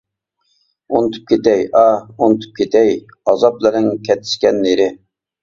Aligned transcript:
ئۇنتۇپ 0.99 1.27
كېتەي، 1.31 1.61
ئاھ 1.81 1.91
ئۇنتۇپ 1.99 2.57
كېتەي، 2.61 2.91
ئازابلىرىڭ 3.33 3.93
كەتسىكەن 4.09 4.61
نېرى. 4.67 4.91